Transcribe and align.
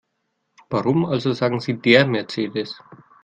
Warum 0.71 1.05
also 1.05 1.31
sagen 1.33 1.59
Sie 1.59 1.75
DER 1.77 2.07
Mercedes? 2.07 2.81